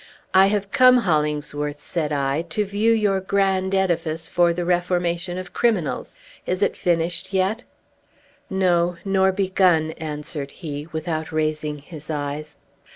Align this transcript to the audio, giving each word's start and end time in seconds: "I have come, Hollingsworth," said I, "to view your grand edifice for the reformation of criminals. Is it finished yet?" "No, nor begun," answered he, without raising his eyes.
"I 0.33 0.47
have 0.47 0.71
come, 0.71 0.97
Hollingsworth," 0.97 1.79
said 1.79 2.11
I, 2.11 2.41
"to 2.49 2.65
view 2.65 2.91
your 2.91 3.19
grand 3.19 3.75
edifice 3.75 4.27
for 4.27 4.51
the 4.51 4.65
reformation 4.65 5.37
of 5.37 5.53
criminals. 5.53 6.17
Is 6.47 6.63
it 6.63 6.75
finished 6.75 7.33
yet?" 7.33 7.63
"No, 8.49 8.97
nor 9.05 9.31
begun," 9.31 9.91
answered 9.99 10.49
he, 10.65 10.87
without 10.91 11.31
raising 11.31 11.77
his 11.77 12.09
eyes. 12.09 12.57